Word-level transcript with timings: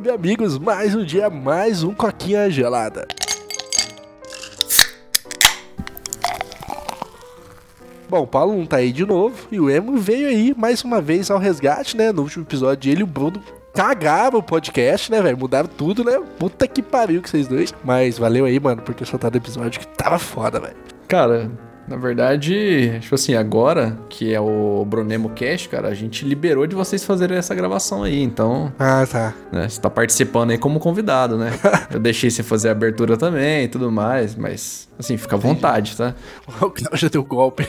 meus 0.00 0.14
amigos, 0.14 0.58
mais 0.58 0.94
um 0.94 1.04
dia, 1.04 1.30
mais 1.30 1.82
um 1.82 1.94
coquinha 1.94 2.50
gelada. 2.50 3.06
Bom, 8.08 8.22
o 8.22 8.26
Paulo 8.26 8.56
não 8.56 8.66
tá 8.66 8.76
aí 8.78 8.92
de 8.92 9.04
novo 9.04 9.48
e 9.50 9.58
o 9.58 9.70
Emo 9.70 9.96
veio 9.96 10.28
aí 10.28 10.54
mais 10.56 10.82
uma 10.84 11.00
vez 11.00 11.30
ao 11.30 11.38
resgate, 11.38 11.96
né? 11.96 12.12
No 12.12 12.22
último 12.22 12.44
episódio, 12.44 12.90
ele 12.90 13.00
e 13.00 13.04
o 13.04 13.06
Bruno 13.06 13.42
cagaram 13.72 14.38
o 14.38 14.42
podcast, 14.42 15.10
né, 15.10 15.20
velho? 15.20 15.38
Mudaram 15.38 15.68
tudo, 15.68 16.04
né? 16.04 16.20
Puta 16.38 16.66
que 16.68 16.82
pariu 16.82 17.22
que 17.22 17.30
vocês 17.30 17.46
dois. 17.46 17.74
Mas 17.82 18.18
valeu 18.18 18.44
aí, 18.44 18.58
mano, 18.60 18.82
por 18.82 18.94
ter 18.94 19.06
soltado 19.06 19.34
o 19.34 19.38
episódio 19.38 19.80
que 19.80 19.86
tava 19.88 20.18
foda, 20.18 20.60
velho. 20.60 20.76
Cara, 21.08 21.50
na 21.86 21.96
verdade, 21.96 22.98
tipo 23.00 23.14
assim, 23.14 23.34
agora 23.34 23.98
que 24.08 24.32
é 24.32 24.40
o 24.40 24.84
Bronemo 24.86 25.30
Cash, 25.30 25.66
cara, 25.66 25.88
a 25.88 25.94
gente 25.94 26.24
liberou 26.24 26.66
de 26.66 26.74
vocês 26.74 27.04
fazerem 27.04 27.36
essa 27.36 27.54
gravação 27.54 28.02
aí, 28.02 28.22
então. 28.22 28.72
Ah, 28.78 29.06
tá. 29.10 29.34
Né, 29.52 29.68
você 29.68 29.80
tá 29.80 29.90
participando 29.90 30.50
aí 30.50 30.58
como 30.58 30.80
convidado, 30.80 31.36
né? 31.36 31.50
Eu 31.92 32.00
deixei 32.00 32.30
você 32.30 32.42
fazer 32.42 32.68
a 32.68 32.72
abertura 32.72 33.16
também 33.16 33.64
e 33.64 33.68
tudo 33.68 33.92
mais, 33.92 34.34
mas, 34.34 34.88
assim, 34.98 35.16
fica 35.16 35.36
à 35.36 35.38
vontade, 35.38 35.96
tá? 35.96 36.14
O 36.60 36.70
cara 36.70 36.96
já 36.96 37.08
deu 37.08 37.22
golpe. 37.22 37.66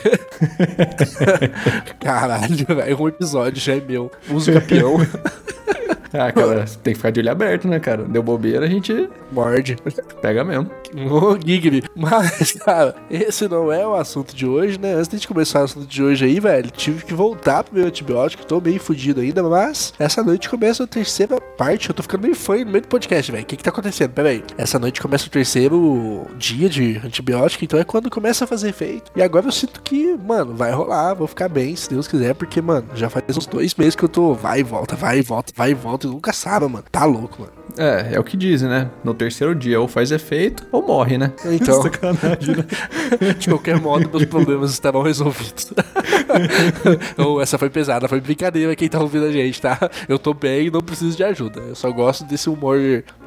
Caralho, 2.00 2.66
velho, 2.66 3.02
um 3.02 3.08
episódio 3.08 3.60
já 3.60 3.74
é 3.74 3.80
meu. 3.80 4.10
Uso 4.30 4.52
campeão. 4.52 4.96
Ah, 6.16 6.32
cara, 6.32 6.64
tem 6.82 6.92
que 6.92 6.98
ficar 6.98 7.10
de 7.10 7.20
olho 7.20 7.30
aberto, 7.30 7.68
né, 7.68 7.78
cara? 7.78 8.02
Deu 8.04 8.22
bobeira, 8.22 8.64
a 8.64 8.68
gente 8.68 9.08
Morde. 9.30 9.76
pega 10.22 10.44
mesmo. 10.44 10.70
Ô, 11.10 11.36
Gigri. 11.38 11.82
Mas, 11.94 12.52
cara, 12.52 12.94
esse 13.10 13.46
não 13.48 13.70
é 13.70 13.86
o 13.86 13.94
assunto 13.94 14.34
de 14.34 14.46
hoje, 14.46 14.78
né? 14.78 14.94
Antes 14.94 15.08
de 15.08 15.16
gente 15.16 15.28
começar 15.28 15.60
o 15.60 15.64
assunto 15.64 15.86
de 15.86 16.02
hoje 16.02 16.24
aí, 16.24 16.40
velho, 16.40 16.70
tive 16.70 17.04
que 17.04 17.12
voltar 17.14 17.64
pro 17.64 17.74
meu 17.74 17.86
antibiótico, 17.86 18.46
tô 18.46 18.60
meio 18.60 18.80
fudido 18.80 19.20
ainda, 19.20 19.42
mas 19.42 19.92
essa 19.98 20.22
noite 20.22 20.48
começa 20.48 20.84
a 20.84 20.86
terceira 20.86 21.40
parte. 21.40 21.88
Eu 21.88 21.94
tô 21.94 22.02
ficando 22.02 22.22
meio 22.22 22.34
fã 22.34 22.56
no 22.56 22.70
meio 22.70 22.82
do 22.82 22.88
podcast, 22.88 23.30
velho. 23.30 23.44
O 23.44 23.46
que 23.46 23.56
que 23.56 23.62
tá 23.62 23.70
acontecendo? 23.70 24.12
Pera 24.12 24.30
aí. 24.30 24.42
Essa 24.56 24.78
noite 24.78 25.00
começa 25.00 25.26
o 25.26 25.30
terceiro 25.30 26.26
dia 26.38 26.68
de 26.68 27.00
antibiótico, 27.04 27.64
então 27.64 27.78
é 27.78 27.84
quando 27.84 28.10
começa 28.10 28.44
a 28.44 28.46
fazer 28.46 28.70
efeito. 28.70 29.10
E 29.14 29.22
agora 29.22 29.46
eu 29.46 29.52
sinto 29.52 29.80
que, 29.82 30.16
mano, 30.16 30.54
vai 30.54 30.70
rolar, 30.72 31.14
vou 31.14 31.26
ficar 31.26 31.48
bem, 31.48 31.74
se 31.76 31.90
Deus 31.90 32.08
quiser, 32.08 32.34
porque, 32.34 32.60
mano, 32.60 32.86
já 32.94 33.08
faz 33.10 33.36
uns 33.36 33.46
dois 33.46 33.74
meses 33.74 33.94
que 33.94 34.04
eu 34.04 34.08
tô 34.08 34.34
vai 34.34 34.60
e 34.60 34.62
volta, 34.62 34.96
vai 34.96 35.18
e 35.18 35.22
volta, 35.22 35.52
vai 35.56 35.70
e 35.70 35.74
volta, 35.74 35.95
e 36.04 36.06
nunca 36.08 36.32
sabe, 36.32 36.66
mano. 36.66 36.84
Tá 36.90 37.04
louco, 37.04 37.42
mano. 37.42 37.52
É, 37.78 38.14
é 38.14 38.20
o 38.20 38.24
que 38.24 38.36
dizem, 38.36 38.68
né? 38.68 38.90
No 39.04 39.14
terceiro 39.14 39.54
dia, 39.54 39.80
ou 39.80 39.86
faz 39.86 40.10
efeito, 40.10 40.66
ou 40.72 40.86
morre, 40.86 41.18
né? 41.18 41.32
Então. 41.44 41.80
Sacanagem, 41.82 42.56
né? 42.56 42.64
De 43.38 43.48
qualquer 43.48 43.80
modo, 43.80 44.08
meus 44.08 44.24
problemas 44.24 44.72
estarão 44.72 45.02
resolvidos. 45.02 45.72
Ou 47.18 47.40
essa 47.40 47.58
foi 47.58 47.70
pesada, 47.70 48.08
foi 48.08 48.20
brincadeira 48.20 48.74
quem 48.76 48.88
tá 48.88 49.00
ouvindo 49.00 49.26
a 49.26 49.32
gente, 49.32 49.60
tá? 49.60 49.78
Eu 50.08 50.18
tô 50.18 50.34
bem 50.34 50.66
e 50.66 50.70
não 50.70 50.80
preciso 50.80 51.16
de 51.16 51.24
ajuda. 51.24 51.60
Eu 51.60 51.74
só 51.74 51.90
gosto 51.90 52.24
desse 52.24 52.48
humor 52.48 52.78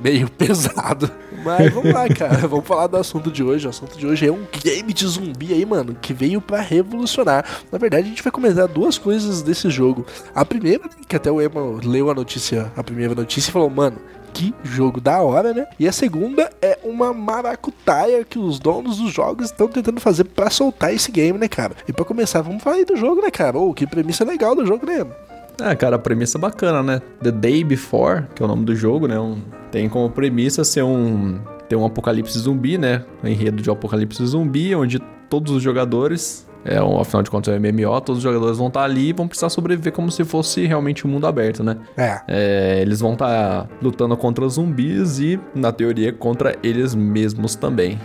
meio 0.02 0.30
pesado. 0.31 1.09
Mas 1.44 1.73
vamos 1.73 1.94
lá, 1.94 2.08
cara. 2.09 2.47
Vamos 2.47 2.67
falar 2.67 2.88
do 2.88 2.97
assunto 2.97 3.31
de 3.31 3.44
hoje. 3.44 3.67
O 3.67 3.69
assunto 3.69 3.97
de 3.97 4.06
hoje 4.06 4.28
é 4.28 4.31
um 4.31 4.45
game 4.64 4.94
de 4.94 5.08
zumbi 5.08 5.53
aí, 5.53 5.66
mano, 5.66 5.95
que 6.00 6.14
veio 6.14 6.41
pra 6.41 6.61
revolucionar. 6.61 7.45
Na 7.72 7.78
verdade, 7.78 8.08
a 8.08 8.09
gente 8.09 8.23
vai 8.23 8.31
comentar 8.31 8.67
duas 8.67 8.97
coisas 8.97 9.41
desse 9.41 9.69
jogo. 9.69 10.06
A 10.34 10.44
primeira, 10.45 10.84
que 11.08 11.16
até 11.16 11.31
o 11.31 11.41
Emma 11.41 11.61
leu 11.84 12.09
a 12.09 12.13
notícia, 12.13 12.72
a 12.75 12.84
primeira 12.84 13.16
notícia 13.16 13.50
e 13.50 13.53
falou, 13.53 13.69
mano, 13.69 13.97
que 14.33 14.53
jogo 14.63 15.02
da 15.02 15.22
hora, 15.22 15.53
né? 15.53 15.66
E 15.80 15.88
a 15.88 15.91
segunda 15.91 16.49
é 16.61 16.77
uma 16.83 17.13
maracutaia 17.13 18.23
que 18.23 18.38
os 18.39 18.59
donos 18.59 18.97
dos 18.97 19.11
jogos 19.11 19.45
estão 19.47 19.67
tentando 19.67 19.99
fazer 19.99 20.23
pra 20.25 20.49
soltar 20.49 20.94
esse 20.94 21.11
game, 21.11 21.38
né, 21.38 21.47
cara? 21.47 21.73
E 21.88 21.94
pra 21.94 22.05
começar, 22.05 22.41
vamos 22.41 22.63
falar 22.63 22.77
aí 22.77 22.85
do 22.85 22.95
jogo, 22.95 23.22
né, 23.22 23.31
cara? 23.31 23.57
Ô, 23.57 23.73
que 23.73 23.85
premissa 23.88 24.23
legal 24.23 24.55
do 24.55 24.66
jogo, 24.66 24.85
né? 24.85 25.05
Ah, 25.61 25.75
cara, 25.75 25.97
a 25.97 26.00
premissa 26.00 26.38
é 26.38 26.41
bacana, 26.41 26.81
né? 26.81 27.02
The 27.22 27.31
Day 27.31 27.63
Before, 27.63 28.23
que 28.34 28.41
é 28.41 28.45
o 28.45 28.47
nome 28.47 28.63
do 28.63 28.75
jogo, 28.75 29.07
né? 29.07 29.19
Um- 29.19 29.41
tem 29.72 29.89
como 29.89 30.09
premissa 30.09 30.63
ser 30.63 30.84
um. 30.84 31.39
ter 31.68 31.75
um 31.75 31.85
apocalipse 31.85 32.39
zumbi, 32.39 32.78
né? 32.78 33.03
Um 33.23 33.28
enredo 33.28 33.62
de 33.62 33.69
um 33.69 33.73
apocalipse 33.73 34.25
zumbi, 34.25 34.73
onde 34.73 35.00
todos 35.29 35.53
os 35.53 35.62
jogadores. 35.62 36.47
É, 36.66 36.81
um, 36.84 37.00
afinal 37.00 37.24
de 37.24 37.31
contas 37.31 37.53
é 37.53 37.58
um 37.58 37.62
MMO, 37.62 38.02
todos 38.02 38.18
os 38.18 38.24
jogadores 38.24 38.58
vão 38.58 38.68
estar 38.68 38.84
ali 38.84 39.09
e 39.09 39.14
vão 39.14 39.28
precisar 39.28 39.50
sobreviver 39.50 39.94
como 39.94 40.12
se 40.12 40.25
fosse 40.25 40.66
realmente 40.66 41.08
um 41.08 41.09
mundo 41.09 41.25
aberto, 41.25 41.64
né? 41.64 41.78
É. 41.97 42.20
É, 42.28 42.81
eles 42.81 43.00
vão 43.00 43.14
estar 43.14 43.68
lutando 43.81 44.16
contra 44.18 44.47
zumbis 44.50 45.19
e, 45.19 45.40
na 45.56 45.72
teoria, 45.72 46.12
contra 46.12 46.56
eles 46.62 46.94
mesmos 46.94 47.56
também. 47.56 48.00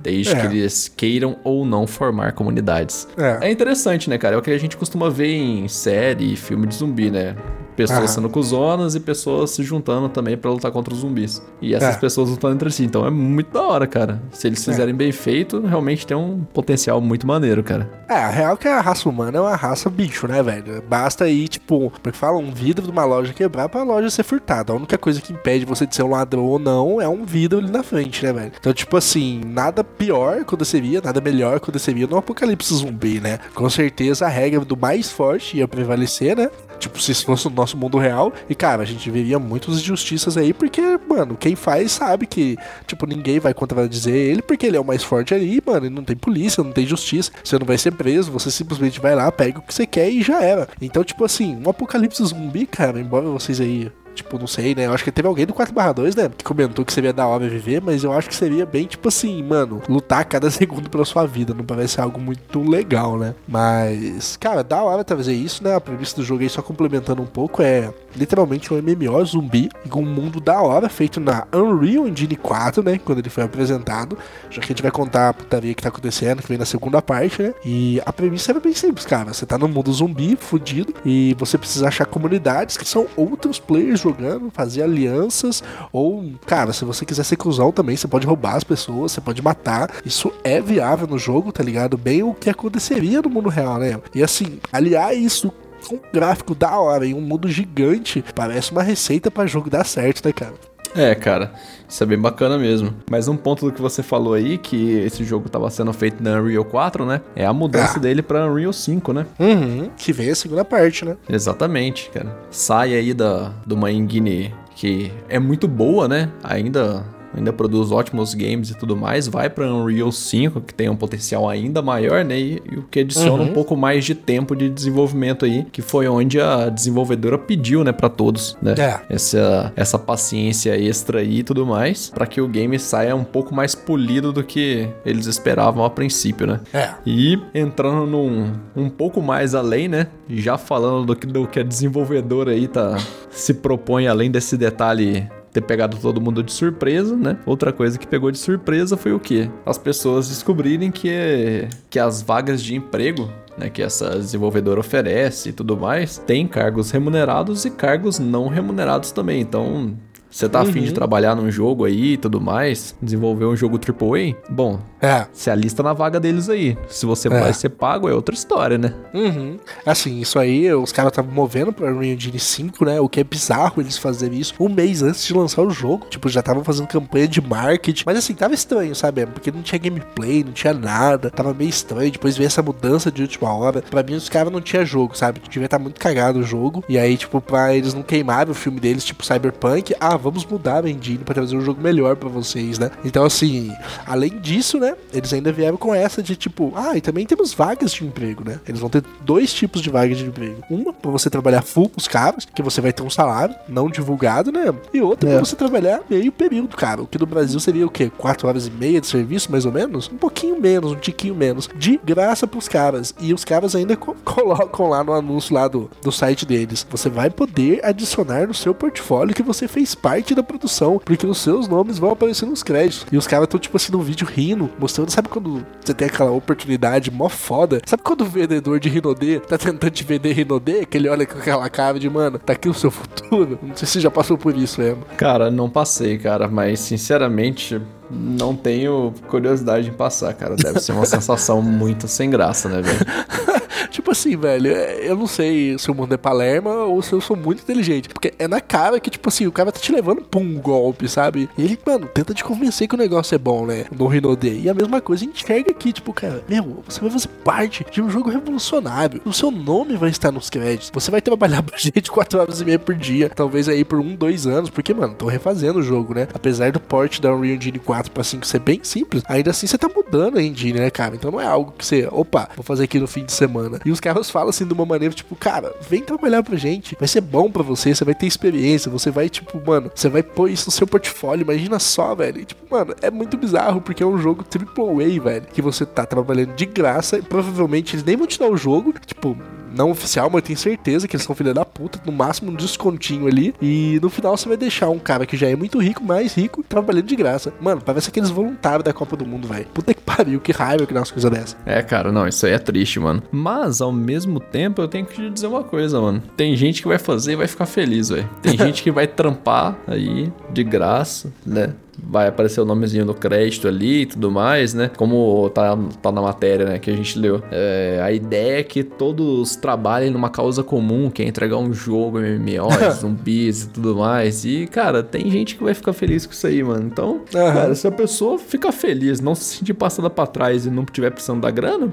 Desde 0.00 0.32
É. 0.32 0.36
que 0.40 0.46
eles 0.46 0.88
queiram 0.88 1.36
ou 1.42 1.66
não 1.66 1.84
formar 1.86 2.32
comunidades. 2.32 3.06
É. 3.16 3.48
É 3.48 3.50
interessante, 3.50 4.08
né, 4.08 4.16
cara? 4.16 4.36
É 4.36 4.38
o 4.38 4.42
que 4.42 4.50
a 4.52 4.58
gente 4.58 4.76
costuma 4.76 5.10
ver 5.10 5.34
em 5.34 5.66
série 5.68 6.32
e 6.32 6.36
filme 6.36 6.66
de 6.68 6.76
zumbi, 6.76 7.10
né? 7.10 7.34
Pessoas 7.78 7.98
Aham. 8.00 8.08
sendo 8.08 8.28
cuzonas 8.28 8.96
e 8.96 9.00
pessoas 9.00 9.52
se 9.52 9.62
juntando 9.62 10.08
também 10.08 10.36
pra 10.36 10.50
lutar 10.50 10.72
contra 10.72 10.92
os 10.92 10.98
zumbis. 10.98 11.40
E 11.62 11.72
essas 11.76 11.94
É. 11.94 11.98
pessoas 11.98 12.28
lutando 12.28 12.54
entre 12.56 12.72
si. 12.72 12.82
Então 12.84 13.06
é 13.06 13.10
muito 13.10 13.52
da 13.52 13.62
hora, 13.62 13.86
cara. 13.86 14.20
Se 14.32 14.48
eles 14.48 14.66
É. 14.66 14.72
fizerem 14.72 14.92
bem 14.92 15.12
feito, 15.12 15.60
realmente 15.64 16.04
tem 16.04 16.16
um 16.16 16.40
potencial 16.52 17.00
muito 17.00 17.24
maneiro, 17.24 17.62
cara. 17.62 17.88
É, 18.08 18.14
a 18.16 18.30
real 18.30 18.56
que 18.56 18.66
a 18.66 18.80
raça 18.80 19.08
humana 19.08 19.38
é 19.38 19.40
uma 19.40 19.54
raça 19.54 19.88
bicho, 19.88 20.26
né, 20.26 20.42
velho? 20.42 20.82
Basta 20.88 21.22
aí, 21.24 21.46
tipo, 21.46 21.88
porque 22.02 22.18
fala, 22.18 22.36
um 22.38 22.50
vidro 22.50 22.84
de 22.84 22.90
uma 22.90 23.04
loja 23.04 23.32
quebrar 23.32 23.68
pra 23.68 23.84
loja 23.84 24.10
ser 24.10 24.24
furtada. 24.24 24.72
A 24.72 24.76
única 24.76 24.98
coisa 24.98 25.20
que 25.20 25.32
impede 25.32 25.64
você 25.64 25.86
de 25.86 25.94
ser 25.94 26.02
um 26.02 26.10
ladrão 26.10 26.44
ou 26.44 26.58
não 26.58 27.00
é 27.00 27.08
um 27.08 27.24
vidro 27.24 27.60
ali 27.60 27.70
na 27.70 27.84
frente, 27.84 28.24
né, 28.26 28.32
velho? 28.32 28.52
Então, 28.58 28.72
tipo 28.72 28.96
assim, 28.96 29.40
nada 29.46 29.84
pior 29.84 30.38
aconteceria, 30.40 31.00
nada 31.00 31.20
melhor 31.20 31.56
aconteceria 31.58 32.08
no 32.08 32.16
apocalipse 32.16 32.74
zumbi, 32.74 33.20
né? 33.20 33.38
Com 33.54 33.70
certeza 33.70 34.26
a 34.26 34.28
regra 34.28 34.64
do 34.64 34.76
mais 34.76 35.12
forte 35.12 35.58
ia 35.58 35.68
prevalecer, 35.68 36.36
né? 36.36 36.50
Tipo, 36.78 37.00
se 37.00 37.12
isso 37.12 37.24
fosse 37.26 37.46
o 37.46 37.50
nosso 37.50 37.76
mundo 37.76 37.98
real. 37.98 38.32
E, 38.48 38.54
cara, 38.54 38.82
a 38.82 38.86
gente 38.86 39.10
veria 39.10 39.38
muitas 39.38 39.78
injustiças 39.78 40.36
aí, 40.36 40.52
porque, 40.52 40.80
mano, 41.08 41.36
quem 41.36 41.56
faz 41.56 41.92
sabe 41.92 42.26
que, 42.26 42.56
tipo, 42.86 43.06
ninguém 43.06 43.38
vai 43.38 43.52
contradizer 43.52 44.14
ele, 44.14 44.42
porque 44.42 44.66
ele 44.66 44.76
é 44.76 44.80
o 44.80 44.84
mais 44.84 45.02
forte 45.02 45.34
ali, 45.34 45.62
mano, 45.64 45.86
e 45.86 45.90
não 45.90 46.04
tem 46.04 46.16
polícia, 46.16 46.62
não 46.62 46.72
tem 46.72 46.86
justiça. 46.86 47.30
Você 47.42 47.58
não 47.58 47.66
vai 47.66 47.78
ser 47.78 47.92
preso, 47.92 48.30
você 48.30 48.50
simplesmente 48.50 49.00
vai 49.00 49.14
lá, 49.14 49.30
pega 49.30 49.58
o 49.58 49.62
que 49.62 49.74
você 49.74 49.86
quer 49.86 50.08
e 50.10 50.22
já 50.22 50.42
era. 50.42 50.68
Então, 50.80 51.02
tipo 51.04 51.24
assim, 51.24 51.60
um 51.64 51.70
apocalipse 51.70 52.24
zumbi, 52.24 52.66
cara, 52.66 53.00
embora 53.00 53.26
vocês 53.26 53.60
aí. 53.60 53.90
Tipo, 54.18 54.36
não 54.36 54.48
sei, 54.48 54.74
né? 54.74 54.86
Eu 54.86 54.92
acho 54.92 55.04
que 55.04 55.12
teve 55.12 55.28
alguém 55.28 55.46
do 55.46 55.54
4/2, 55.54 56.16
né? 56.16 56.28
Que 56.36 56.44
comentou 56.44 56.84
que 56.84 56.92
seria 56.92 57.12
da 57.12 57.24
hora 57.24 57.48
viver, 57.48 57.80
mas 57.80 58.02
eu 58.02 58.12
acho 58.12 58.28
que 58.28 58.34
seria 58.34 58.66
bem, 58.66 58.84
tipo 58.84 59.06
assim, 59.06 59.40
mano, 59.44 59.80
lutar 59.88 60.24
cada 60.24 60.50
segundo 60.50 60.90
pela 60.90 61.04
sua 61.04 61.24
vida. 61.24 61.54
Não 61.54 61.64
parece 61.64 62.00
algo 62.00 62.20
muito 62.20 62.60
legal, 62.68 63.16
né? 63.16 63.34
Mas, 63.46 64.36
cara, 64.36 64.64
da 64.64 64.82
hora 64.82 65.04
trazer 65.04 65.34
isso, 65.34 65.62
né? 65.62 65.76
A 65.76 65.80
premissa 65.80 66.16
do 66.16 66.24
jogo 66.24 66.42
aí, 66.42 66.48
só 66.48 66.60
complementando 66.60 67.22
um 67.22 67.26
pouco, 67.26 67.62
é 67.62 67.94
literalmente 68.16 68.74
um 68.74 68.76
MMO 68.76 69.24
zumbi 69.24 69.68
com 69.88 70.02
um 70.02 70.06
mundo 70.06 70.40
da 70.40 70.60
hora, 70.60 70.88
feito 70.88 71.20
na 71.20 71.46
Unreal 71.54 72.08
Engine 72.08 72.34
4, 72.34 72.82
né? 72.82 72.98
Quando 72.98 73.20
ele 73.20 73.30
foi 73.30 73.44
apresentado. 73.44 74.18
Já 74.50 74.60
que 74.60 74.66
a 74.66 74.68
gente 74.74 74.82
vai 74.82 74.90
contar 74.90 75.28
a 75.28 75.34
putaria 75.34 75.74
que 75.74 75.82
tá 75.82 75.90
acontecendo, 75.90 76.42
que 76.42 76.48
vem 76.48 76.58
na 76.58 76.64
segunda 76.64 77.00
parte, 77.00 77.40
né? 77.40 77.54
E 77.64 78.02
a 78.04 78.12
premissa 78.12 78.50
era 78.50 78.58
bem 78.58 78.74
simples, 78.74 79.06
cara. 79.06 79.32
Você 79.32 79.46
tá 79.46 79.56
no 79.56 79.68
mundo 79.68 79.92
zumbi, 79.92 80.36
fudido, 80.36 80.92
e 81.04 81.36
você 81.38 81.56
precisa 81.56 81.86
achar 81.86 82.04
comunidades 82.04 82.76
que 82.76 82.88
são 82.88 83.06
outros 83.16 83.60
players 83.60 84.00
jogando, 84.08 84.50
fazer 84.50 84.82
alianças, 84.82 85.62
ou, 85.92 86.32
cara, 86.46 86.72
se 86.72 86.84
você 86.84 87.04
quiser 87.04 87.24
ser 87.24 87.36
cruzão 87.36 87.70
também, 87.70 87.96
você 87.96 88.08
pode 88.08 88.26
roubar 88.26 88.56
as 88.56 88.64
pessoas, 88.64 89.12
você 89.12 89.20
pode 89.20 89.42
matar. 89.42 89.90
Isso 90.04 90.32
é 90.42 90.60
viável 90.60 91.06
no 91.06 91.18
jogo, 91.18 91.52
tá 91.52 91.62
ligado? 91.62 91.96
Bem 91.96 92.22
o 92.22 92.34
que 92.34 92.50
aconteceria 92.50 93.22
no 93.22 93.30
mundo 93.30 93.48
real, 93.48 93.78
né? 93.78 94.00
E 94.14 94.22
assim, 94.22 94.58
aliar 94.72 95.14
isso 95.16 95.52
com 95.86 95.96
um 95.96 96.00
gráfico 96.12 96.54
da 96.54 96.78
hora 96.78 97.06
e 97.06 97.14
um 97.14 97.20
mundo 97.20 97.48
gigante, 97.48 98.24
parece 98.34 98.72
uma 98.72 98.82
receita 98.82 99.30
pra 99.30 99.46
jogo 99.46 99.70
dar 99.70 99.84
certo, 99.84 100.24
né, 100.26 100.32
cara? 100.32 100.54
É, 100.94 101.14
cara, 101.14 101.52
isso 101.88 102.02
é 102.02 102.06
bem 102.06 102.18
bacana 102.18 102.58
mesmo. 102.58 102.94
Mas 103.10 103.28
um 103.28 103.36
ponto 103.36 103.66
do 103.66 103.72
que 103.72 103.80
você 103.80 104.02
falou 104.02 104.34
aí, 104.34 104.58
que 104.58 104.98
esse 105.00 105.22
jogo 105.24 105.48
tava 105.48 105.68
sendo 105.70 105.92
feito 105.92 106.22
na 106.22 106.40
Unreal 106.40 106.64
4, 106.64 107.04
né? 107.06 107.20
É 107.36 107.44
a 107.46 107.52
mudança 107.52 107.98
Ah. 107.98 108.00
dele 108.00 108.22
pra 108.22 108.46
Unreal 108.50 108.72
5, 108.72 109.12
né? 109.12 109.26
Uhum. 109.38 109.90
Que 109.96 110.12
vem 110.12 110.30
a 110.30 110.34
segunda 110.34 110.64
parte, 110.64 111.04
né? 111.04 111.16
Exatamente, 111.28 112.10
cara. 112.10 112.36
Sai 112.50 112.94
aí 112.94 113.12
da, 113.14 113.52
de 113.66 113.74
uma 113.74 113.90
engine 113.92 114.54
que 114.74 115.12
é 115.28 115.38
muito 115.38 115.66
boa, 115.68 116.06
né? 116.08 116.30
Ainda 116.42 117.04
ainda 117.36 117.52
produz 117.52 117.90
ótimos 117.92 118.34
games 118.34 118.70
e 118.70 118.74
tudo 118.76 118.96
mais, 118.96 119.26
vai 119.28 119.48
pra 119.50 119.72
Unreal 119.72 120.10
5, 120.10 120.60
que 120.62 120.74
tem 120.74 120.88
um 120.88 120.96
potencial 120.96 121.48
ainda 121.48 121.80
maior, 121.82 122.24
né? 122.24 122.38
E, 122.38 122.62
e 122.70 122.76
o 122.76 122.82
que 122.90 123.00
adiciona 123.00 123.42
Uhum. 123.42 123.50
um 123.50 123.52
pouco 123.52 123.76
mais 123.76 124.04
de 124.04 124.14
tempo 124.14 124.56
de 124.56 124.68
desenvolvimento 124.68 125.44
aí, 125.44 125.64
que 125.70 125.82
foi 125.82 126.08
onde 126.08 126.40
a 126.40 126.68
desenvolvedora 126.68 127.38
pediu, 127.38 127.84
né, 127.84 127.92
para 127.92 128.08
todos, 128.08 128.56
né? 128.62 128.74
É. 128.78 129.00
Essa 129.14 129.72
essa 129.76 129.98
paciência 129.98 130.76
extra 130.76 131.20
aí 131.20 131.38
e 131.38 131.42
tudo 131.42 131.64
mais, 131.66 132.10
pra 132.10 132.26
que 132.26 132.40
o 132.40 132.48
game 132.48 132.78
saia 132.78 133.14
um 133.14 133.24
pouco 133.24 133.54
mais 133.54 133.74
polido 133.74 134.32
do 134.32 134.42
que 134.42 134.88
eles 135.04 135.26
esperavam 135.26 135.84
a 135.84 135.90
princípio, 135.90 136.46
né? 136.46 136.60
É. 136.72 136.90
E 137.06 137.38
entrando 137.54 138.06
num 138.06 138.52
um 138.76 138.88
pouco 138.88 139.20
mais 139.22 139.54
além, 139.54 139.88
né? 139.88 140.08
Já 140.28 140.56
falando 140.58 141.06
do 141.06 141.16
que, 141.16 141.26
do 141.26 141.46
que 141.46 141.60
a 141.60 141.62
desenvolvedora 141.62 142.52
aí 142.52 142.66
tá 142.68 142.96
se 143.30 143.54
propõe 143.54 144.06
além 144.06 144.30
desse 144.30 144.56
detalhe 144.56 145.28
ter 145.60 145.62
pegado 145.62 145.96
todo 145.96 146.20
mundo 146.20 146.42
de 146.42 146.52
surpresa, 146.52 147.16
né? 147.16 147.36
Outra 147.44 147.72
coisa 147.72 147.98
que 147.98 148.06
pegou 148.06 148.30
de 148.30 148.38
surpresa 148.38 148.96
foi 148.96 149.12
o 149.12 149.20
quê? 149.20 149.50
As 149.66 149.78
pessoas 149.78 150.28
descobrirem 150.28 150.90
que 150.90 151.68
que 151.90 151.98
as 151.98 152.22
vagas 152.22 152.62
de 152.62 152.74
emprego 152.74 153.28
né, 153.58 153.68
que 153.68 153.82
essa 153.82 154.10
desenvolvedora 154.10 154.78
oferece 154.78 155.48
e 155.48 155.52
tudo 155.52 155.76
mais, 155.76 156.18
tem 156.18 156.46
cargos 156.46 156.90
remunerados 156.92 157.64
e 157.64 157.70
cargos 157.70 158.18
não 158.18 158.46
remunerados 158.46 159.10
também. 159.10 159.40
Então, 159.40 159.96
Você 160.30 160.48
tá 160.48 160.60
afim 160.60 160.82
de 160.82 160.92
trabalhar 160.92 161.34
num 161.34 161.50
jogo 161.50 161.84
aí 161.84 162.12
e 162.12 162.16
tudo 162.16 162.40
mais, 162.40 162.94
desenvolver 163.00 163.46
um 163.46 163.56
jogo 163.56 163.78
AAA? 163.78 164.34
Bom, 164.50 164.78
É. 165.00 165.26
se 165.32 165.50
alista 165.50 165.82
na 165.82 165.92
vaga 165.92 166.20
deles 166.20 166.48
aí. 166.50 166.76
Se 166.88 167.06
você 167.06 167.28
vai 167.28 167.52
ser 167.54 167.70
pago, 167.70 168.08
é 168.08 168.14
outra 168.14 168.34
história, 168.34 168.76
né? 168.76 168.92
Uhum. 169.14 169.56
Assim, 169.86 170.20
isso 170.20 170.38
aí, 170.38 170.72
os 170.74 170.92
caras 170.92 171.12
estavam 171.12 171.32
movendo 171.32 171.72
pra 171.72 171.86
Unreal 171.90 172.14
Engine 172.14 172.38
5, 172.38 172.84
né? 172.84 173.00
O 173.00 173.08
que 173.08 173.20
é 173.20 173.24
bizarro 173.24 173.80
eles 173.80 173.96
fazerem 173.96 174.38
isso 174.38 174.54
um 174.60 174.68
mês 174.68 175.02
antes 175.02 175.24
de 175.26 175.32
lançar 175.32 175.62
o 175.62 175.70
jogo. 175.70 176.06
Tipo, 176.10 176.28
já 176.28 176.40
estavam 176.40 176.62
fazendo 176.62 176.86
campanha 176.88 177.26
de 177.26 177.40
marketing. 177.40 178.02
Mas 178.04 178.18
assim, 178.18 178.34
tava 178.34 178.54
estranho, 178.54 178.94
sabe? 178.94 179.24
Porque 179.26 179.50
não 179.50 179.62
tinha 179.62 179.78
gameplay, 179.78 180.44
não 180.44 180.52
tinha 180.52 180.74
nada. 180.74 181.30
Tava 181.30 181.54
meio 181.54 181.70
estranho. 181.70 182.10
Depois 182.10 182.36
veio 182.36 182.46
essa 182.48 182.62
mudança 182.62 183.10
de 183.10 183.22
última 183.22 183.52
hora. 183.52 183.80
Pra 183.82 184.02
mim, 184.02 184.14
os 184.14 184.28
caras 184.28 184.52
não 184.52 184.60
tinha 184.60 184.84
jogo, 184.84 185.16
sabe? 185.16 185.40
Devia 185.48 185.64
estar 185.66 185.78
muito 185.78 185.98
cagado 185.98 186.40
o 186.40 186.42
jogo. 186.42 186.84
E 186.88 186.98
aí, 186.98 187.16
tipo, 187.16 187.40
pra 187.40 187.74
eles 187.74 187.94
não 187.94 188.02
queimarem 188.02 188.50
o 188.50 188.54
filme 188.54 188.78
deles, 188.80 189.04
tipo 189.04 189.24
Cyberpunk, 189.24 189.94
ah, 190.00 190.17
vamos 190.18 190.44
mudar 190.44 190.84
a 190.84 190.90
engine 190.90 191.18
pra 191.24 191.34
trazer 191.34 191.56
um 191.56 191.60
jogo 191.60 191.80
melhor 191.80 192.16
pra 192.16 192.28
vocês, 192.28 192.78
né? 192.78 192.90
Então, 193.04 193.24
assim, 193.24 193.72
além 194.06 194.38
disso, 194.40 194.78
né? 194.78 194.94
Eles 195.12 195.32
ainda 195.32 195.52
vieram 195.52 195.76
com 195.76 195.94
essa 195.94 196.22
de 196.22 196.36
tipo, 196.36 196.72
ah, 196.76 196.96
e 196.96 197.00
também 197.00 197.24
temos 197.26 197.52
vagas 197.54 197.92
de 197.92 198.04
emprego, 198.04 198.44
né? 198.46 198.60
Eles 198.68 198.80
vão 198.80 198.90
ter 198.90 199.02
dois 199.22 199.52
tipos 199.52 199.80
de 199.80 199.90
vagas 199.90 200.18
de 200.18 200.24
emprego. 200.26 200.62
Uma 200.70 200.92
pra 200.92 201.10
você 201.10 201.30
trabalhar 201.30 201.62
full 201.62 201.88
com 201.88 201.98
os 201.98 202.08
caras, 202.08 202.44
que 202.54 202.62
você 202.62 202.80
vai 202.80 202.92
ter 202.92 203.02
um 203.02 203.10
salário 203.10 203.54
não 203.68 203.88
divulgado, 203.88 204.50
né? 204.52 204.72
E 204.92 205.00
outra 205.00 205.28
É. 205.30 205.34
pra 205.36 205.44
você 205.44 205.56
trabalhar 205.56 206.00
meio 206.08 206.32
período, 206.32 206.76
cara. 206.76 207.02
O 207.02 207.06
que 207.06 207.18
no 207.18 207.26
Brasil 207.26 207.58
seria 207.60 207.86
o 207.86 207.90
quê? 207.90 208.10
Quatro 208.16 208.48
horas 208.48 208.66
e 208.66 208.70
meia 208.70 209.00
de 209.00 209.06
serviço, 209.06 209.50
mais 209.50 209.64
ou 209.64 209.72
menos? 209.72 210.10
Um 210.12 210.16
pouquinho 210.16 210.60
menos, 210.60 210.92
um 210.92 210.96
tiquinho 210.96 211.34
menos. 211.34 211.68
De 211.76 211.98
graça 212.04 212.46
pros 212.46 212.68
caras. 212.68 213.14
E 213.20 213.32
os 213.32 213.44
caras 213.44 213.74
ainda 213.74 213.96
co- 213.96 214.16
colocam 214.24 214.88
lá 214.88 215.04
no 215.04 215.12
anúncio 215.12 215.54
lá 215.54 215.68
do, 215.68 215.90
do 216.02 216.10
site 216.10 216.44
deles. 216.46 216.86
Você 216.90 217.08
vai 217.08 217.30
poder 217.30 217.84
adicionar 217.84 218.46
no 218.46 218.54
seu 218.54 218.74
portfólio 218.74 219.34
que 219.34 219.42
você 219.42 219.68
fez 219.68 219.94
parte 219.94 220.07
da 220.34 220.42
produção, 220.42 221.00
porque 221.04 221.26
os 221.26 221.38
seus 221.38 221.68
nomes 221.68 221.98
vão 221.98 222.10
aparecer 222.10 222.46
nos 222.46 222.62
créditos. 222.62 223.06
E 223.12 223.16
os 223.16 223.26
caras 223.26 223.44
estão, 223.44 223.60
tipo 223.60 223.76
assim, 223.76 223.92
no 223.92 224.00
vídeo 224.00 224.26
rindo, 224.26 224.70
mostrando, 224.78 225.10
sabe 225.10 225.28
quando 225.28 225.64
você 225.80 225.92
tem 225.92 226.08
aquela 226.08 226.30
oportunidade 226.30 227.10
mó 227.10 227.28
foda? 227.28 227.80
Sabe 227.84 228.02
quando 228.02 228.22
o 228.22 228.24
vendedor 228.24 228.80
de 228.80 228.88
Rinodê 228.88 229.40
tá 229.40 229.58
tentando 229.58 229.90
te 229.90 230.04
vender 230.04 230.32
Rinodê, 230.32 230.86
que 230.86 230.96
ele 230.96 231.08
olha 231.08 231.26
com 231.26 231.38
aquela 231.38 231.68
cara 231.68 231.98
de, 231.98 232.08
mano, 232.08 232.38
tá 232.38 232.54
aqui 232.54 232.68
o 232.68 232.74
seu 232.74 232.90
futuro? 232.90 233.58
Não 233.62 233.76
sei 233.76 233.86
se 233.86 234.00
já 234.00 234.10
passou 234.10 234.38
por 234.38 234.56
isso, 234.56 234.80
mesmo. 234.80 235.04
Cara, 235.16 235.50
não 235.50 235.68
passei, 235.68 236.18
cara, 236.18 236.48
mas 236.48 236.80
sinceramente 236.80 237.80
não 238.10 238.54
tenho 238.54 239.12
curiosidade 239.28 239.88
em 239.88 239.92
passar, 239.92 240.32
cara. 240.34 240.56
Deve 240.56 240.80
ser 240.80 240.92
uma 240.92 241.06
sensação 241.06 241.60
muito 241.60 242.08
sem 242.08 242.30
graça, 242.30 242.68
né, 242.68 242.82
velho? 242.82 242.98
tipo 243.90 244.10
assim, 244.10 244.36
velho, 244.36 244.68
eu 244.68 245.16
não 245.16 245.26
sei 245.26 245.78
se 245.78 245.90
o 245.90 245.94
mundo 245.94 246.14
é 246.14 246.16
Palerma 246.16 246.84
ou 246.84 247.02
se 247.02 247.12
eu 247.12 247.20
sou 247.20 247.36
muito 247.36 247.62
inteligente. 247.62 248.08
Porque 248.08 248.34
é 248.38 248.48
na 248.48 248.60
cara 248.60 248.98
que, 249.00 249.10
tipo 249.10 249.28
assim, 249.28 249.46
o 249.46 249.52
cara 249.52 249.72
tá 249.72 249.78
te 249.78 249.92
levando 249.92 250.22
pra 250.22 250.40
um 250.40 250.54
golpe, 250.54 251.08
sabe? 251.08 251.48
E 251.56 251.62
ele, 251.62 251.78
mano, 251.84 252.06
tenta 252.06 252.34
te 252.34 252.44
convencer 252.44 252.88
que 252.88 252.94
o 252.94 252.98
negócio 252.98 253.34
é 253.34 253.38
bom, 253.38 253.66
né? 253.66 253.86
No 253.96 254.06
Rinode. 254.06 254.48
E 254.48 254.68
a 254.68 254.74
mesma 254.74 255.00
coisa 255.00 255.24
enxerga 255.24 255.70
aqui, 255.70 255.92
tipo, 255.92 256.12
cara, 256.12 256.42
meu, 256.48 256.82
você 256.86 257.00
vai 257.00 257.10
fazer 257.10 257.28
parte 257.44 257.84
de 257.90 258.00
um 258.00 258.10
jogo 258.10 258.30
revolucionário. 258.30 259.20
O 259.24 259.32
seu 259.32 259.50
nome 259.50 259.96
vai 259.96 260.10
estar 260.10 260.32
nos 260.32 260.50
créditos. 260.50 260.90
Você 260.92 261.10
vai 261.10 261.20
trabalhar 261.20 261.62
pra 261.64 261.78
gente 261.78 262.10
4 262.10 262.40
horas 262.40 262.60
e 262.60 262.64
meia 262.64 262.78
por 262.78 262.94
dia. 262.94 263.30
Talvez 263.34 263.68
aí 263.68 263.84
por 263.84 263.98
um, 263.98 264.14
dois 264.14 264.46
anos. 264.46 264.70
Porque, 264.70 264.94
mano, 264.94 265.14
tô 265.14 265.26
refazendo 265.26 265.80
o 265.80 265.82
jogo, 265.82 266.14
né? 266.14 266.28
Apesar 266.32 266.72
do 266.72 266.80
port 266.80 267.20
da 267.20 267.34
Unreal 267.34 267.56
Engine 267.56 267.78
4 267.78 267.97
pra 268.06 268.22
5 268.22 268.46
ser 268.46 268.58
bem 268.60 268.80
simples, 268.82 269.22
ainda 269.26 269.50
assim 269.50 269.66
você 269.66 269.78
tá 269.78 269.88
mudando 269.88 270.38
a 270.38 270.42
engine, 270.42 270.78
né, 270.78 270.90
cara? 270.90 271.14
Então 271.14 271.30
não 271.30 271.40
é 271.40 271.46
algo 271.46 271.72
que 271.76 271.84
você, 271.84 272.08
opa, 272.10 272.48
vou 272.54 272.62
fazer 272.62 272.84
aqui 272.84 272.98
no 272.98 273.06
fim 273.06 273.24
de 273.24 273.32
semana. 273.32 273.80
E 273.84 273.90
os 273.90 274.00
caras 274.00 274.30
falam 274.30 274.50
assim 274.50 274.66
de 274.66 274.72
uma 274.72 274.86
maneira, 274.86 275.14
tipo, 275.14 275.34
cara, 275.34 275.74
vem 275.88 276.02
trabalhar 276.02 276.42
pra 276.42 276.56
gente. 276.56 276.96
Vai 276.98 277.08
ser 277.08 277.20
bom 277.20 277.50
pra 277.50 277.62
você, 277.62 277.94
você 277.94 278.04
vai 278.04 278.14
ter 278.14 278.26
experiência, 278.26 278.90
você 278.90 279.10
vai, 279.10 279.28
tipo, 279.28 279.60
mano, 279.64 279.90
você 279.94 280.08
vai 280.08 280.22
pôr 280.22 280.50
isso 280.50 280.66
no 280.66 280.72
seu 280.72 280.86
portfólio. 280.86 281.42
Imagina 281.42 281.78
só, 281.78 282.14
velho. 282.14 282.40
E, 282.40 282.44
tipo, 282.44 282.64
mano, 282.70 282.94
é 283.02 283.10
muito 283.10 283.36
bizarro 283.36 283.80
porque 283.80 284.02
é 284.02 284.06
um 284.06 284.18
jogo 284.18 284.44
AAA, 284.44 285.20
velho, 285.20 285.46
que 285.52 285.62
você 285.62 285.84
tá 285.84 286.04
trabalhando 286.06 286.54
de 286.54 286.66
graça 286.66 287.18
e 287.18 287.22
provavelmente 287.22 287.94
eles 287.94 288.04
nem 288.04 288.16
vão 288.16 288.26
te 288.26 288.38
dar 288.38 288.48
o 288.48 288.56
jogo, 288.56 288.94
tipo, 289.06 289.36
não 289.78 289.90
oficial, 289.92 290.28
mas 290.28 290.42
eu 290.42 290.46
tenho 290.46 290.58
certeza 290.58 291.06
que 291.06 291.14
eles 291.14 291.24
são 291.24 291.34
filha 291.34 291.54
da 291.54 291.64
puta, 291.64 292.00
no 292.04 292.12
máximo 292.12 292.50
um 292.50 292.54
descontinho 292.54 293.28
ali. 293.28 293.54
E 293.62 293.98
no 294.02 294.10
final 294.10 294.36
você 294.36 294.48
vai 294.48 294.56
deixar 294.56 294.88
um 294.88 294.98
cara 294.98 295.24
que 295.24 295.36
já 295.36 295.48
é 295.48 295.54
muito 295.54 295.78
rico, 295.78 296.04
mais 296.04 296.34
rico, 296.34 296.64
trabalhando 296.68 297.06
de 297.06 297.14
graça. 297.14 297.52
Mano, 297.60 297.80
parece 297.80 298.08
aqueles 298.08 298.28
voluntários 298.28 298.82
da 298.82 298.92
Copa 298.92 299.16
do 299.16 299.24
Mundo, 299.24 299.46
velho. 299.46 299.66
Puta 299.72 299.94
que 299.94 300.00
pariu, 300.02 300.40
que 300.40 300.50
raiva 300.50 300.84
que 300.84 300.92
dá 300.92 301.00
umas 301.00 301.10
coisas 301.10 301.30
dessas. 301.30 301.56
É, 301.64 301.80
cara, 301.80 302.10
não, 302.10 302.26
isso 302.26 302.44
aí 302.44 302.52
é 302.52 302.58
triste, 302.58 302.98
mano. 302.98 303.22
Mas, 303.30 303.80
ao 303.80 303.92
mesmo 303.92 304.40
tempo, 304.40 304.82
eu 304.82 304.88
tenho 304.88 305.06
que 305.06 305.14
te 305.14 305.30
dizer 305.30 305.46
uma 305.46 305.62
coisa, 305.62 306.00
mano. 306.00 306.20
Tem 306.36 306.56
gente 306.56 306.82
que 306.82 306.88
vai 306.88 306.98
fazer 306.98 307.32
e 307.32 307.36
vai 307.36 307.46
ficar 307.46 307.66
feliz, 307.66 308.08
velho. 308.08 308.28
Tem 308.42 308.56
gente 308.58 308.82
que 308.82 308.90
vai 308.90 309.06
trampar 309.06 309.78
aí 309.86 310.32
de 310.50 310.64
graça, 310.64 311.32
né? 311.46 311.72
Vai 312.02 312.28
aparecer 312.28 312.60
o 312.60 312.64
nomezinho 312.64 313.04
no 313.04 313.14
crédito 313.14 313.66
ali 313.68 314.02
e 314.02 314.06
tudo 314.06 314.30
mais, 314.30 314.72
né? 314.74 314.90
Como 314.96 315.50
tá, 315.50 315.76
tá 316.00 316.12
na 316.12 316.22
matéria, 316.22 316.64
né, 316.66 316.78
que 316.78 316.90
a 316.90 316.96
gente 316.96 317.18
leu. 317.18 317.42
É, 317.50 318.00
a 318.02 318.12
ideia 318.12 318.60
é 318.60 318.62
que 318.62 318.82
todos 318.84 319.56
trabalhem 319.56 320.10
numa 320.10 320.30
causa 320.30 320.62
comum, 320.62 321.10
que 321.10 321.22
é 321.22 321.26
entregar 321.26 321.56
um 321.58 321.72
jogo, 321.72 322.18
MMOs, 322.20 322.94
zumbis 323.00 323.64
e 323.64 323.68
tudo 323.68 323.96
mais. 323.96 324.44
E, 324.44 324.66
cara, 324.66 325.02
tem 325.02 325.30
gente 325.30 325.56
que 325.56 325.62
vai 325.64 325.74
ficar 325.74 325.92
feliz 325.92 326.24
com 326.24 326.32
isso 326.32 326.46
aí, 326.46 326.62
mano. 326.62 326.86
Então, 326.86 327.22
Aham. 327.34 327.52
cara, 327.54 327.74
se 327.74 327.86
a 327.86 327.92
pessoa 327.92 328.38
ficar 328.38 328.72
feliz, 328.72 329.20
não 329.20 329.34
se 329.34 329.56
sentir 329.56 329.74
passada 329.74 330.08
pra 330.08 330.26
trás 330.26 330.66
e 330.66 330.70
não 330.70 330.84
tiver 330.84 331.10
precisando 331.10 331.40
da 331.42 331.50
grana, 331.50 331.92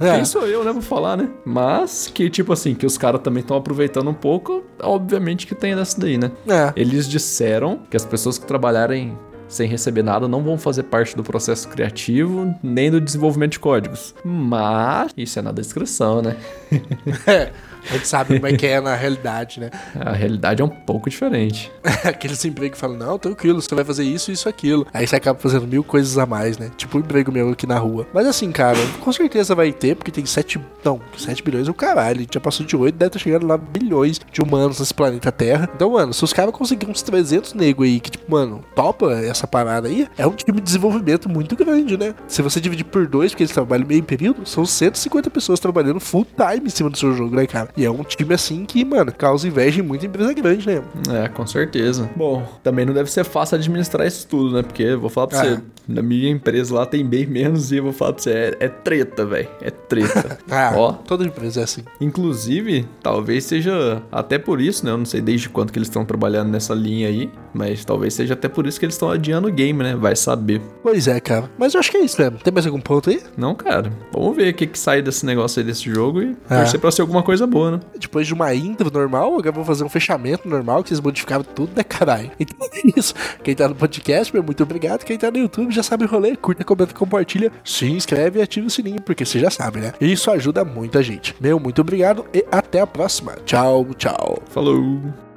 É. 0.00 0.14
quem 0.16 0.24
sou 0.24 0.46
eu, 0.46 0.64
né, 0.64 0.72
pra 0.72 0.82
falar, 0.82 1.16
né? 1.16 1.28
Mas 1.44 2.10
que, 2.12 2.28
tipo 2.28 2.52
assim, 2.52 2.74
que 2.74 2.84
os 2.84 2.98
caras 2.98 3.20
também 3.22 3.40
estão 3.40 3.56
aproveitando 3.56 4.08
um 4.10 4.14
pouco, 4.14 4.62
obviamente 4.82 5.46
que 5.46 5.54
tem 5.54 5.74
dessa 5.74 5.98
daí, 6.00 6.18
né? 6.18 6.30
É. 6.48 6.72
Eles 6.76 7.08
disseram 7.08 7.78
que 7.90 7.96
as 7.96 8.04
pessoas 8.04 8.36
que 8.38 8.46
trabalharem 8.46 9.16
sem 9.48 9.68
receber 9.68 10.02
nada 10.02 10.28
não 10.28 10.42
vão 10.42 10.58
fazer 10.58 10.84
parte 10.84 11.16
do 11.16 11.22
processo 11.22 11.68
criativo 11.68 12.54
nem 12.62 12.90
do 12.90 13.00
desenvolvimento 13.00 13.52
de 13.52 13.58
códigos. 13.58 14.14
Mas 14.24 15.12
isso 15.16 15.38
é 15.38 15.42
na 15.42 15.52
descrição, 15.52 16.22
né? 16.22 16.36
É. 17.26 17.50
A 17.90 17.92
gente 17.94 18.08
sabe 18.08 18.36
como 18.36 18.46
é 18.46 18.56
que 18.56 18.66
é 18.66 18.80
na 18.80 18.94
realidade, 18.94 19.60
né? 19.60 19.70
A 19.94 20.12
realidade 20.12 20.62
é 20.62 20.64
um 20.64 20.68
pouco 20.68 21.10
diferente. 21.10 21.70
Aqueles 22.04 22.42
empregos 22.44 22.76
que 22.76 22.80
falam, 22.80 22.96
não, 22.96 23.18
tranquilo, 23.18 23.60
você 23.60 23.74
vai 23.74 23.84
fazer 23.84 24.04
isso, 24.04 24.32
isso, 24.32 24.48
aquilo. 24.48 24.86
Aí 24.92 25.06
você 25.06 25.16
acaba 25.16 25.38
fazendo 25.38 25.66
mil 25.66 25.84
coisas 25.84 26.16
a 26.16 26.24
mais, 26.24 26.56
né? 26.56 26.70
Tipo 26.76 26.96
o 26.96 27.00
emprego 27.00 27.30
meu 27.30 27.50
aqui 27.50 27.66
na 27.66 27.78
rua. 27.78 28.06
Mas 28.12 28.26
assim, 28.26 28.50
cara, 28.50 28.78
com 29.00 29.12
certeza 29.12 29.54
vai 29.54 29.72
ter, 29.72 29.96
porque 29.96 30.10
tem 30.10 30.24
7. 30.24 30.58
Não, 30.82 31.00
7 31.16 31.42
bilhões 31.42 31.68
é 31.68 31.70
o 31.70 31.74
caralho. 31.74 32.18
A 32.18 32.22
gente 32.22 32.34
já 32.34 32.40
passou 32.40 32.64
de 32.64 32.74
8, 32.74 32.94
deve 32.94 33.08
estar 33.08 33.18
chegando 33.18 33.46
lá 33.46 33.58
bilhões 33.58 34.20
de 34.32 34.40
humanos 34.40 34.80
nesse 34.80 34.94
planeta 34.94 35.30
Terra. 35.30 35.68
Então, 35.74 35.90
mano, 35.90 36.14
se 36.14 36.24
os 36.24 36.32
caras 36.32 36.54
conseguirem 36.54 36.90
uns 36.90 37.02
300 37.02 37.52
nego 37.52 37.82
aí 37.82 38.00
que, 38.00 38.10
tipo, 38.10 38.30
mano, 38.30 38.64
topa 38.74 39.12
essa 39.34 39.46
parada 39.46 39.88
aí, 39.88 40.06
é 40.16 40.26
um 40.26 40.32
time 40.32 40.58
de 40.58 40.62
desenvolvimento 40.64 41.28
muito 41.28 41.54
grande, 41.56 41.96
né? 41.96 42.14
Se 42.26 42.40
você 42.42 42.60
dividir 42.60 42.84
por 42.84 43.06
dois, 43.06 43.32
porque 43.32 43.42
eles 43.42 43.52
trabalham 43.52 43.86
meio 43.86 44.02
período, 44.02 44.46
são 44.46 44.64
150 44.64 45.30
pessoas 45.30 45.60
trabalhando 45.60 46.00
full 46.00 46.24
time 46.36 46.66
em 46.66 46.70
cima 46.70 46.88
do 46.90 46.96
seu 46.98 47.12
jogo, 47.14 47.34
né, 47.34 47.46
cara? 47.46 47.68
E 47.76 47.84
é 47.84 47.90
um 47.90 48.02
time 48.04 48.34
assim 48.34 48.64
que, 48.64 48.84
mano, 48.84 49.12
causa 49.12 49.46
inveja 49.46 49.80
em 49.80 49.82
muita 49.82 50.06
empresa 50.06 50.32
grande, 50.32 50.66
né? 50.66 50.82
É, 51.24 51.28
com 51.28 51.46
certeza. 51.46 52.08
Bom, 52.16 52.46
também 52.62 52.84
não 52.86 52.94
deve 52.94 53.10
ser 53.10 53.24
fácil 53.24 53.56
administrar 53.56 54.06
isso 54.06 54.26
tudo, 54.26 54.54
né? 54.54 54.62
Porque 54.62 54.82
eu 54.82 55.00
vou 55.00 55.10
falar 55.10 55.26
pra 55.26 55.40
Ah. 55.40 55.44
você, 55.44 55.60
na 55.88 56.02
minha 56.02 56.30
empresa 56.30 56.74
lá 56.74 56.86
tem 56.86 57.04
bem 57.04 57.26
menos 57.26 57.72
e 57.72 57.76
eu 57.76 57.82
vou 57.84 57.92
falar 57.92 58.12
pra 58.14 58.22
você, 58.22 58.30
é, 58.30 58.56
é 58.60 58.68
treta, 58.68 59.24
velho. 59.26 59.48
É 59.60 59.70
treta. 59.70 60.38
Ah, 60.50 60.72
Ó, 60.76 60.92
toda 60.92 61.24
empresa 61.24 61.60
é 61.60 61.64
assim. 61.64 61.82
Inclusive, 62.00 62.86
talvez 63.02 63.44
seja 63.44 64.00
até 64.12 64.38
por 64.38 64.60
isso, 64.60 64.84
né? 64.84 64.92
Eu 64.92 64.98
não 64.98 65.04
sei 65.04 65.20
desde 65.20 65.48
quanto 65.48 65.72
que 65.72 65.78
eles 65.78 65.88
estão 65.88 66.04
trabalhando 66.04 66.48
nessa 66.50 66.72
linha 66.74 67.08
aí, 67.08 67.30
mas 67.54 67.84
talvez 67.84 68.12
seja 68.14 68.34
até 68.34 68.48
por 68.48 68.66
isso 68.66 68.78
que 68.78 68.84
eles 68.84 68.94
estão 68.94 69.10
adiando 69.10 69.48
o 69.48 69.52
game, 69.52 69.82
né? 69.82 69.94
Vai 69.94 70.16
saber. 70.16 70.60
Pois 70.82 71.06
é, 71.08 71.20
cara. 71.20 71.50
Mas 71.58 71.74
eu 71.74 71.80
acho 71.80 71.90
que 71.90 71.96
é 71.96 72.04
isso 72.04 72.20
mesmo. 72.20 72.38
Tem 72.38 72.52
mais 72.52 72.66
algum 72.66 72.80
ponto 72.80 73.08
aí? 73.10 73.22
Não, 73.36 73.54
cara. 73.54 73.92
Vamos 74.12 74.36
ver 74.36 74.52
o 74.52 74.54
que, 74.54 74.66
que 74.66 74.78
sai 74.78 75.00
desse 75.00 75.24
negócio 75.24 75.60
aí 75.60 75.66
desse 75.66 75.84
jogo 75.90 76.22
e 76.22 76.36
É. 76.50 76.56
torcer 76.58 76.80
pra 76.80 76.90
ser 76.90 77.02
alguma 77.02 77.22
coisa 77.22 77.46
boa, 77.46 77.70
né? 77.72 77.80
Depois 77.98 78.26
de 78.26 78.34
uma 78.34 78.54
intro 78.54 78.90
normal, 78.92 79.32
agora 79.34 79.48
eu 79.48 79.52
vou 79.52 79.64
fazer 79.64 79.84
um 79.84 79.88
fechamento 79.88 80.48
normal, 80.48 80.82
que 80.82 80.88
vocês 80.88 81.00
modificaram 81.00 81.44
tudo, 81.44 81.70
né, 81.76 81.82
caralho? 81.84 82.30
Então 82.40 82.56
é 82.72 82.98
isso. 82.98 83.14
Quem 83.42 83.54
tá 83.54 83.68
no 83.68 83.74
podcast, 83.74 84.32
meu, 84.34 84.42
muito 84.42 84.62
obrigado. 84.62 85.04
Quem 85.04 85.16
tá 85.16 85.30
no 85.30 85.38
YouTube 85.38 85.72
já 85.72 85.82
sabe 85.82 86.04
o 86.04 86.08
rolê. 86.08 86.36
Curta, 86.36 86.64
comenta, 86.64 86.92
compartilha, 86.94 87.52
se 87.64 87.86
inscreve 87.86 88.38
e 88.38 88.42
ativa 88.42 88.66
o 88.66 88.70
sininho, 88.70 89.00
porque 89.00 89.24
você 89.24 89.38
já 89.38 89.50
sabe, 89.50 89.80
né? 89.80 89.92
Isso 90.00 90.30
ajuda 90.30 90.64
muita 90.64 91.02
gente. 91.02 91.34
Meu, 91.40 91.58
muito 91.60 91.80
obrigado 91.80 92.24
e 92.34 92.44
até 92.50 92.80
a 92.80 92.86
próxima. 92.86 93.32
Tchau, 93.44 93.86
tchau. 93.96 94.42
Falou! 94.50 95.33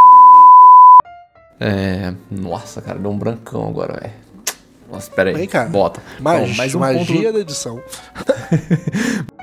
É. 1.59 2.13
Nossa, 2.29 2.81
cara, 2.81 2.99
deu 2.99 3.11
um 3.11 3.17
brancão 3.17 3.67
agora, 3.67 3.99
velho. 3.99 4.13
Nossa, 4.91 5.11
pera 5.11 5.29
aí. 5.29 5.35
Vem 5.35 5.47
cá. 5.47 5.65
Bota. 5.65 6.01
Magia, 6.19 6.47
Bom, 6.47 6.55
mais 6.55 6.75
um 6.75 6.79
magia 6.79 7.21
ponto... 7.23 7.33
da 7.33 7.39
edição. 7.39 7.81